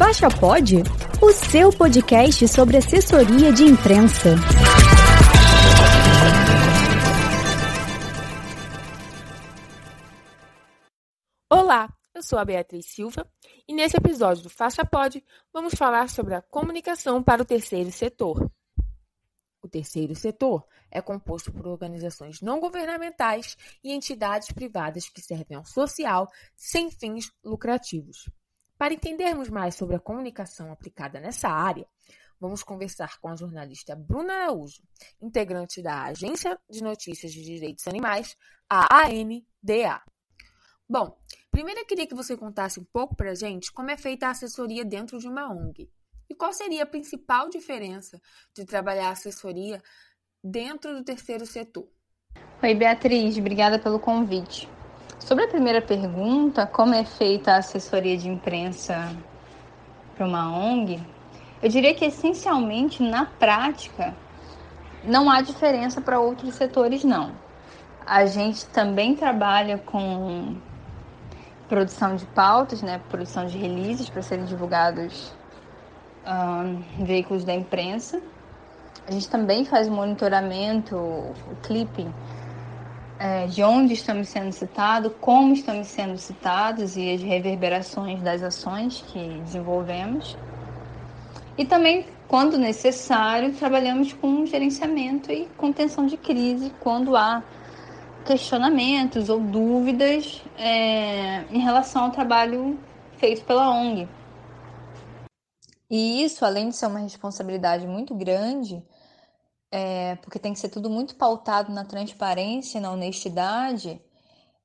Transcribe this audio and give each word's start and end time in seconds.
Faixa 0.00 0.28
Pod, 0.30 0.76
o 1.20 1.30
seu 1.30 1.70
podcast 1.76 2.48
sobre 2.48 2.78
assessoria 2.78 3.52
de 3.52 3.64
imprensa. 3.64 4.30
Olá, 11.52 11.94
eu 12.14 12.22
sou 12.22 12.38
a 12.38 12.44
Beatriz 12.46 12.86
Silva 12.86 13.30
e 13.68 13.74
nesse 13.74 13.94
episódio 13.94 14.42
do 14.42 14.48
Faixa 14.48 14.86
Pod 14.86 15.22
vamos 15.52 15.74
falar 15.74 16.08
sobre 16.08 16.34
a 16.34 16.40
comunicação 16.40 17.22
para 17.22 17.42
o 17.42 17.44
terceiro 17.44 17.92
setor. 17.92 18.50
O 19.62 19.68
terceiro 19.68 20.14
setor 20.14 20.66
é 20.90 21.02
composto 21.02 21.52
por 21.52 21.66
organizações 21.66 22.40
não 22.40 22.58
governamentais 22.58 23.54
e 23.84 23.92
entidades 23.92 24.50
privadas 24.50 25.10
que 25.10 25.20
servem 25.20 25.58
ao 25.58 25.66
social 25.66 26.26
sem 26.56 26.90
fins 26.90 27.30
lucrativos. 27.44 28.30
Para 28.80 28.94
entendermos 28.94 29.50
mais 29.50 29.74
sobre 29.74 29.94
a 29.94 30.00
comunicação 30.00 30.72
aplicada 30.72 31.20
nessa 31.20 31.50
área, 31.50 31.86
vamos 32.40 32.62
conversar 32.62 33.20
com 33.20 33.28
a 33.28 33.36
jornalista 33.36 33.94
Bruna 33.94 34.32
Araújo, 34.32 34.82
integrante 35.20 35.82
da 35.82 36.04
Agência 36.04 36.58
de 36.66 36.82
Notícias 36.82 37.30
de 37.30 37.44
Direitos 37.44 37.86
Animais, 37.86 38.38
a 38.70 39.04
ANDA. 39.04 40.00
Bom, 40.88 41.14
primeiro 41.50 41.80
eu 41.80 41.84
queria 41.84 42.06
que 42.06 42.14
você 42.14 42.34
contasse 42.38 42.80
um 42.80 42.84
pouco 42.90 43.14
para 43.14 43.32
a 43.32 43.34
gente 43.34 43.70
como 43.70 43.90
é 43.90 43.98
feita 43.98 44.28
a 44.28 44.30
assessoria 44.30 44.82
dentro 44.82 45.18
de 45.18 45.28
uma 45.28 45.52
ONG. 45.52 45.90
E 46.26 46.34
qual 46.34 46.54
seria 46.54 46.84
a 46.84 46.86
principal 46.86 47.50
diferença 47.50 48.18
de 48.54 48.64
trabalhar 48.64 49.08
a 49.08 49.12
assessoria 49.12 49.82
dentro 50.42 50.94
do 50.94 51.04
terceiro 51.04 51.44
setor? 51.44 51.86
Oi, 52.62 52.74
Beatriz, 52.74 53.36
obrigada 53.36 53.78
pelo 53.78 54.00
convite. 54.00 54.66
Sobre 55.20 55.44
a 55.44 55.48
primeira 55.48 55.82
pergunta, 55.82 56.66
como 56.66 56.94
é 56.94 57.04
feita 57.04 57.52
a 57.52 57.56
assessoria 57.58 58.16
de 58.16 58.28
imprensa 58.28 59.14
para 60.16 60.26
uma 60.26 60.50
ONG, 60.50 60.98
eu 61.62 61.68
diria 61.68 61.94
que 61.94 62.06
essencialmente 62.06 63.02
na 63.02 63.26
prática 63.26 64.14
não 65.04 65.30
há 65.30 65.42
diferença 65.42 66.00
para 66.00 66.18
outros 66.18 66.54
setores, 66.54 67.04
não. 67.04 67.32
A 68.04 68.24
gente 68.24 68.64
também 68.66 69.14
trabalha 69.14 69.76
com 69.76 70.56
produção 71.68 72.16
de 72.16 72.24
pautas, 72.24 72.82
né, 72.82 72.98
produção 73.10 73.46
de 73.46 73.58
releases 73.58 74.08
para 74.08 74.22
serem 74.22 74.46
divulgados 74.46 75.32
em 76.98 77.04
veículos 77.04 77.44
da 77.44 77.54
imprensa. 77.54 78.22
A 79.06 79.12
gente 79.12 79.28
também 79.28 79.66
faz 79.66 79.86
monitoramento, 79.86 80.96
o 80.96 81.56
clipping 81.62 82.12
é, 83.20 83.46
de 83.46 83.62
onde 83.62 83.92
estamos 83.92 84.30
sendo 84.30 84.50
citados, 84.50 85.12
como 85.20 85.52
estamos 85.52 85.88
sendo 85.88 86.16
citados 86.16 86.96
e 86.96 87.12
as 87.12 87.20
reverberações 87.20 88.22
das 88.22 88.42
ações 88.42 89.04
que 89.08 89.40
desenvolvemos. 89.44 90.38
E 91.58 91.66
também, 91.66 92.06
quando 92.26 92.56
necessário, 92.56 93.52
trabalhamos 93.52 94.14
com 94.14 94.46
gerenciamento 94.46 95.30
e 95.30 95.44
contenção 95.58 96.06
de 96.06 96.16
crise 96.16 96.72
quando 96.80 97.14
há 97.14 97.44
questionamentos 98.24 99.28
ou 99.28 99.38
dúvidas 99.38 100.42
é, 100.56 101.44
em 101.50 101.58
relação 101.58 102.04
ao 102.04 102.10
trabalho 102.10 102.78
feito 103.18 103.44
pela 103.44 103.68
ONG. 103.68 104.08
E 105.90 106.24
isso, 106.24 106.42
além 106.42 106.70
de 106.70 106.76
ser 106.76 106.86
uma 106.86 107.00
responsabilidade 107.00 107.86
muito 107.86 108.14
grande, 108.14 108.82
é, 109.70 110.16
porque 110.16 110.38
tem 110.38 110.52
que 110.52 110.58
ser 110.58 110.68
tudo 110.68 110.90
muito 110.90 111.14
pautado 111.16 111.72
na 111.72 111.84
transparência, 111.84 112.80
na 112.80 112.90
honestidade, 112.92 114.00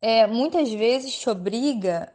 é, 0.00 0.26
muitas 0.26 0.72
vezes 0.72 1.18
te 1.18 1.28
obriga 1.28 2.12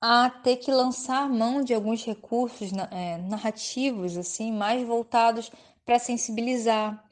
a 0.00 0.28
ter 0.30 0.56
que 0.56 0.70
lançar 0.70 1.28
mão 1.28 1.62
de 1.62 1.72
alguns 1.74 2.04
recursos 2.04 2.70
é, 2.90 3.16
narrativos 3.18 4.16
assim 4.16 4.52
mais 4.52 4.86
voltados 4.86 5.50
para 5.84 5.98
sensibilizar, 5.98 7.02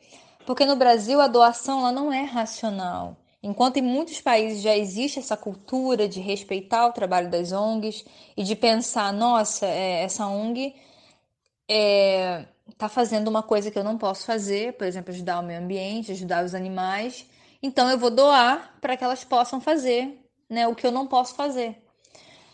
porque 0.47 0.65
no 0.67 0.77
Brasil 0.77 1.21
a 1.21 1.27
doação 1.27 1.81
ela 1.81 1.93
não 1.93 2.13
é 2.13 2.23
racional. 2.23 3.17
Enquanto 3.43 3.79
em 3.79 3.83
muitos 3.83 4.21
países 4.21 4.63
já 4.63 4.77
existe 4.77 5.19
essa 5.19 5.37
cultura 5.37 6.09
de 6.09 6.21
respeitar 6.21 6.87
o 6.87 6.93
trabalho 6.93 7.29
das 7.31 7.51
ONGs 7.51 8.05
e 8.37 8.45
de 8.45 8.55
pensar, 8.55 9.13
nossa, 9.13 9.67
é, 9.67 10.03
essa 10.05 10.27
ONG 10.27 10.75
é, 11.69 12.47
está 12.71 12.89
fazendo 12.89 13.29
uma 13.29 13.43
coisa 13.43 13.71
que 13.71 13.79
eu 13.79 13.85
não 13.85 13.99
posso 13.99 14.25
fazer, 14.27 14.75
por 14.75 14.87
exemplo, 14.87 15.13
ajudar 15.13 15.41
o 15.41 15.43
meio 15.43 15.61
ambiente, 15.61 16.13
ajudar 16.13 16.45
os 16.45 16.55
animais. 16.55 17.27
Então 17.63 17.89
eu 17.91 17.99
vou 17.99 18.11
doar 18.11 18.75
para 18.81 18.97
que 18.97 19.05
elas 19.05 19.25
possam 19.25 19.61
fazer 19.61 20.19
né, 20.49 20.67
o 20.69 20.75
que 20.75 20.87
eu 20.87 20.93
não 20.93 21.07
posso 21.07 21.35
fazer. 21.35 21.83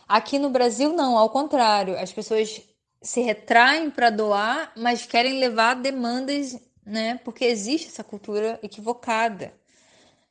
Aqui 0.07 0.39
no 0.39 0.49
Brasil, 0.49 0.93
não, 0.93 1.17
ao 1.17 1.29
contrário, 1.29 1.97
as 1.99 2.11
pessoas 2.11 2.61
se 3.01 3.21
retraem 3.21 3.91
para 3.91 4.09
doar, 4.09 4.71
mas 4.75 5.05
querem 5.05 5.39
levar 5.39 5.75
demandas, 5.75 6.59
né? 6.85 7.19
Porque 7.23 7.45
existe 7.45 7.87
essa 7.87 8.03
cultura 8.03 8.59
equivocada 8.63 9.53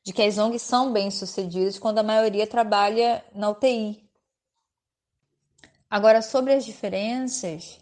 de 0.03 0.13
que 0.13 0.23
as 0.23 0.39
ONGs 0.39 0.63
são 0.63 0.93
bem-sucedidas 0.93 1.79
quando 1.79 1.99
a 1.99 2.03
maioria 2.03 2.47
trabalha 2.47 3.25
na 3.35 3.51
UTI. 3.51 4.09
Agora, 5.91 6.23
sobre 6.23 6.53
as 6.53 6.65
diferenças, 6.65 7.79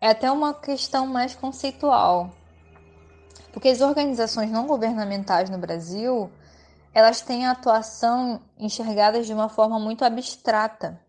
é 0.00 0.08
até 0.08 0.30
uma 0.30 0.54
questão 0.54 1.06
mais 1.06 1.34
conceitual. 1.34 2.30
Porque 3.52 3.68
as 3.68 3.80
organizações 3.80 4.50
não 4.50 4.66
governamentais 4.66 5.48
no 5.48 5.58
Brasil, 5.58 6.30
elas 6.92 7.20
têm 7.20 7.46
a 7.46 7.52
atuação 7.52 8.40
enxergadas 8.58 9.26
de 9.26 9.32
uma 9.32 9.48
forma 9.48 9.78
muito 9.78 10.04
abstrata. 10.04 11.00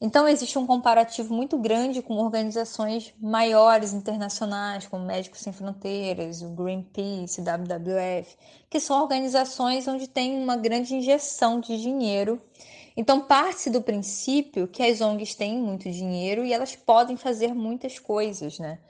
Então 0.00 0.28
existe 0.28 0.56
um 0.56 0.66
comparativo 0.66 1.34
muito 1.34 1.58
grande 1.58 2.00
com 2.00 2.14
organizações 2.18 3.12
maiores 3.20 3.92
internacionais, 3.92 4.86
como 4.86 5.04
Médicos 5.04 5.40
Sem 5.40 5.52
Fronteiras, 5.52 6.40
o 6.40 6.50
Greenpeace, 6.50 7.42
WWF, 7.42 8.36
que 8.70 8.78
são 8.78 9.02
organizações 9.02 9.88
onde 9.88 10.06
tem 10.06 10.40
uma 10.40 10.56
grande 10.56 10.94
injeção 10.94 11.58
de 11.58 11.76
dinheiro 11.80 12.40
então, 12.98 13.20
parte 13.20 13.70
do 13.70 13.80
princípio 13.80 14.66
que 14.66 14.82
as 14.82 15.00
ONGs 15.00 15.36
têm 15.36 15.56
muito 15.56 15.88
dinheiro 15.88 16.44
e 16.44 16.52
elas 16.52 16.74
podem 16.74 17.16
fazer 17.16 17.54
muitas 17.54 18.00
coisas, 18.00 18.58
né? 18.58 18.80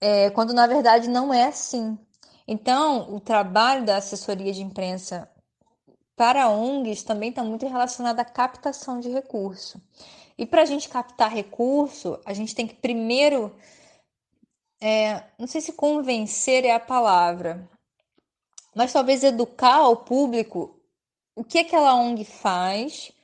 É, 0.00 0.30
quando 0.30 0.54
na 0.54 0.64
verdade 0.64 1.08
não 1.08 1.34
é 1.34 1.46
assim. 1.46 1.98
Então, 2.46 3.12
o 3.12 3.18
trabalho 3.18 3.84
da 3.84 3.96
assessoria 3.96 4.52
de 4.52 4.62
imprensa 4.62 5.28
para 6.14 6.48
ONGs 6.48 7.02
também 7.02 7.30
está 7.30 7.42
muito 7.42 7.66
relacionado 7.66 8.20
à 8.20 8.24
captação 8.24 9.00
de 9.00 9.08
recurso. 9.08 9.82
E 10.38 10.46
para 10.46 10.62
a 10.62 10.64
gente 10.64 10.88
captar 10.88 11.32
recurso, 11.32 12.20
a 12.24 12.32
gente 12.32 12.54
tem 12.54 12.64
que 12.64 12.76
primeiro, 12.76 13.52
é, 14.80 15.24
não 15.36 15.48
sei 15.48 15.60
se 15.60 15.72
convencer 15.72 16.64
é 16.64 16.72
a 16.72 16.78
palavra, 16.78 17.68
mas 18.72 18.92
talvez 18.92 19.24
educar 19.24 19.78
ao 19.78 19.96
público 19.96 20.80
o 21.34 21.42
que 21.42 21.58
aquela 21.58 21.96
ONG 21.96 22.24
faz 22.24 23.15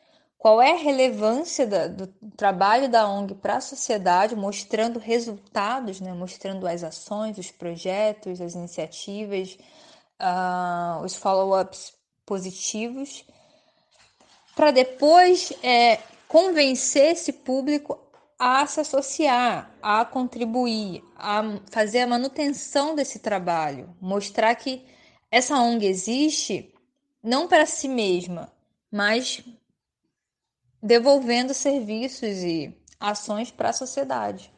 qual 0.42 0.60
é 0.60 0.72
a 0.72 0.76
relevância 0.76 1.64
da, 1.64 1.86
do 1.86 2.08
trabalho 2.36 2.88
da 2.88 3.08
ONG 3.08 3.32
para 3.36 3.58
a 3.58 3.60
sociedade, 3.60 4.34
mostrando 4.34 4.98
resultados, 4.98 6.00
né? 6.00 6.12
mostrando 6.12 6.66
as 6.66 6.82
ações, 6.82 7.38
os 7.38 7.52
projetos, 7.52 8.40
as 8.40 8.56
iniciativas, 8.56 9.56
uh, 10.20 11.00
os 11.04 11.14
follow-ups 11.14 11.94
positivos, 12.26 13.24
para 14.56 14.72
depois 14.72 15.52
é, 15.62 16.00
convencer 16.26 17.12
esse 17.12 17.32
público 17.32 17.96
a 18.36 18.66
se 18.66 18.80
associar, 18.80 19.72
a 19.80 20.04
contribuir, 20.04 21.04
a 21.16 21.40
fazer 21.70 22.00
a 22.00 22.06
manutenção 22.08 22.96
desse 22.96 23.20
trabalho, 23.20 23.94
mostrar 24.00 24.56
que 24.56 24.84
essa 25.30 25.56
ONG 25.56 25.86
existe 25.86 26.74
não 27.22 27.46
para 27.46 27.64
si 27.64 27.86
mesma, 27.86 28.52
mas 28.90 29.40
devolvendo 30.82 31.54
serviços 31.54 32.42
e 32.42 32.76
ações 32.98 33.50
para 33.50 33.70
a 33.70 33.72
sociedade. 33.72 34.52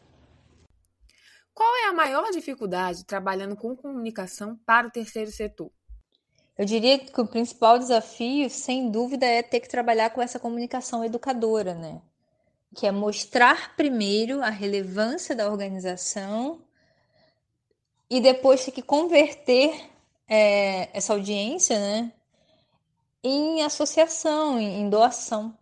Qual 1.53 1.77
é 1.77 1.89
a 1.89 1.93
maior 1.93 2.31
dificuldade 2.31 3.05
trabalhando 3.05 3.55
com 3.57 3.77
comunicação 3.77 4.59
para 4.67 4.89
o 4.89 4.91
terceiro 4.91 5.31
setor? 5.31 5.71
Eu 6.57 6.65
diria 6.65 6.99
que 6.99 7.21
o 7.21 7.27
principal 7.27 7.79
desafio, 7.79 8.49
sem 8.49 8.91
dúvida, 8.91 9.27
é 9.27 9.43
ter 9.43 9.61
que 9.61 9.69
trabalhar 9.69 10.11
com 10.11 10.23
essa 10.23 10.39
comunicação 10.39 11.05
educadora, 11.05 11.75
né? 11.75 12.01
Que 12.75 12.87
é 12.87 12.93
mostrar 12.93 13.77
primeiro 13.77 14.41
a 14.41 14.51
relevância 14.51 15.35
da 15.35 15.51
organização 15.51 16.63
e 18.09 18.21
depois 18.21 18.65
ter 18.65 18.71
que 18.71 18.83
converter 18.83 19.91
é, 20.29 20.89
essa 20.97 21.13
audiência, 21.13 21.79
né, 21.79 22.13
em 23.23 23.63
associação, 23.63 24.59
em 24.59 24.89
doação. 24.89 25.57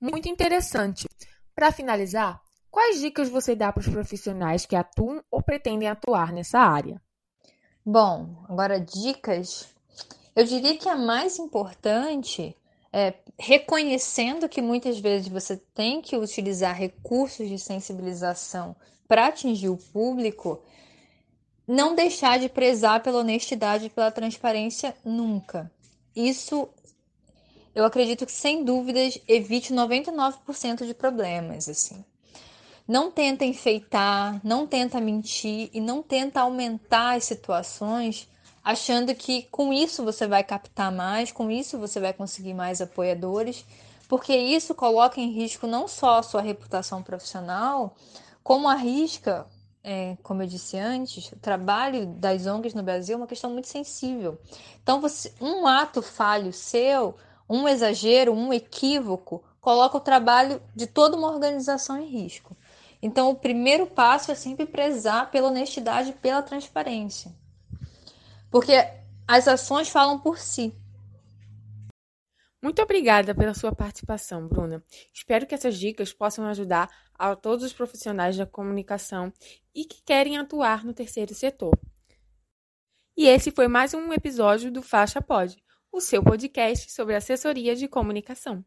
Muito 0.00 0.28
interessante. 0.28 1.06
Para 1.54 1.70
finalizar, 1.70 2.40
quais 2.70 3.00
dicas 3.00 3.28
você 3.28 3.54
dá 3.54 3.70
para 3.70 3.80
os 3.80 3.88
profissionais 3.88 4.64
que 4.64 4.74
atuam 4.74 5.22
ou 5.30 5.42
pretendem 5.42 5.88
atuar 5.88 6.32
nessa 6.32 6.58
área? 6.58 7.00
Bom, 7.84 8.44
agora 8.48 8.80
dicas. 8.80 9.68
Eu 10.34 10.44
diria 10.44 10.78
que 10.78 10.88
a 10.88 10.96
mais 10.96 11.38
importante 11.38 12.56
é, 12.92 13.14
reconhecendo 13.38 14.48
que 14.48 14.62
muitas 14.62 14.98
vezes 14.98 15.28
você 15.28 15.56
tem 15.74 16.00
que 16.00 16.16
utilizar 16.16 16.74
recursos 16.74 17.48
de 17.48 17.58
sensibilização 17.58 18.74
para 19.06 19.26
atingir 19.26 19.68
o 19.68 19.76
público, 19.76 20.62
não 21.66 21.94
deixar 21.94 22.38
de 22.38 22.48
prezar 22.48 23.02
pela 23.02 23.18
honestidade 23.18 23.86
e 23.86 23.90
pela 23.90 24.10
transparência 24.10 24.96
nunca. 25.04 25.70
Isso, 26.14 26.68
eu 27.74 27.84
acredito 27.84 28.26
que 28.26 28.32
sem 28.32 28.64
dúvidas 28.64 29.18
evite 29.28 29.72
99% 29.72 30.86
de 30.86 30.94
problemas, 30.94 31.68
assim. 31.68 32.04
Não 32.86 33.10
tenta 33.10 33.44
enfeitar, 33.44 34.40
não 34.42 34.66
tenta 34.66 35.00
mentir 35.00 35.70
e 35.72 35.80
não 35.80 36.02
tenta 36.02 36.40
aumentar 36.40 37.16
as 37.16 37.24
situações 37.24 38.28
achando 38.64 39.14
que 39.14 39.42
com 39.44 39.72
isso 39.72 40.04
você 40.04 40.26
vai 40.26 40.44
captar 40.44 40.92
mais, 40.92 41.32
com 41.32 41.50
isso 41.50 41.78
você 41.78 42.00
vai 42.00 42.12
conseguir 42.12 42.54
mais 42.54 42.80
apoiadores, 42.80 43.64
porque 44.08 44.36
isso 44.36 44.74
coloca 44.74 45.20
em 45.20 45.30
risco 45.30 45.66
não 45.66 45.86
só 45.86 46.18
a 46.18 46.22
sua 46.22 46.42
reputação 46.42 47.02
profissional, 47.02 47.94
como 48.42 48.68
arrisca, 48.68 49.46
é, 49.82 50.16
como 50.22 50.42
eu 50.42 50.46
disse 50.46 50.76
antes, 50.76 51.32
o 51.32 51.38
trabalho 51.38 52.06
das 52.06 52.46
ONGs 52.46 52.74
no 52.74 52.82
Brasil 52.82 53.14
é 53.14 53.16
uma 53.16 53.26
questão 53.26 53.50
muito 53.50 53.68
sensível. 53.68 54.38
Então, 54.82 55.00
você, 55.00 55.32
um 55.40 55.66
ato 55.66 56.02
falho 56.02 56.52
seu, 56.52 57.16
um 57.50 57.66
exagero, 57.68 58.32
um 58.32 58.52
equívoco, 58.52 59.42
coloca 59.60 59.96
o 59.96 60.00
trabalho 60.00 60.62
de 60.74 60.86
toda 60.86 61.16
uma 61.16 61.28
organização 61.28 62.00
em 62.00 62.06
risco. 62.06 62.56
Então, 63.02 63.28
o 63.30 63.34
primeiro 63.34 63.86
passo 63.86 64.30
é 64.30 64.36
sempre 64.36 64.66
prezar 64.66 65.30
pela 65.32 65.48
honestidade 65.48 66.10
e 66.10 66.14
pela 66.14 66.42
transparência. 66.42 67.34
Porque 68.50 68.72
as 69.26 69.48
ações 69.48 69.88
falam 69.88 70.18
por 70.18 70.38
si. 70.38 70.72
Muito 72.62 72.80
obrigada 72.82 73.34
pela 73.34 73.54
sua 73.54 73.74
participação, 73.74 74.46
Bruna. 74.46 74.84
Espero 75.12 75.46
que 75.46 75.54
essas 75.54 75.78
dicas 75.78 76.12
possam 76.12 76.44
ajudar 76.46 76.88
a 77.14 77.34
todos 77.34 77.64
os 77.64 77.72
profissionais 77.72 78.36
da 78.36 78.46
comunicação 78.46 79.32
e 79.74 79.84
que 79.84 80.02
querem 80.02 80.36
atuar 80.36 80.84
no 80.84 80.92
terceiro 80.92 81.34
setor. 81.34 81.76
E 83.16 83.26
esse 83.26 83.50
foi 83.50 83.66
mais 83.66 83.94
um 83.94 84.12
episódio 84.12 84.70
do 84.70 84.82
Faixa 84.82 85.22
Pod, 85.22 85.56
o 85.92 86.00
seu 86.00 86.22
podcast 86.22 86.90
sobre 86.92 87.14
assessoria 87.14 87.74
de 87.74 87.88
comunicação. 87.88 88.64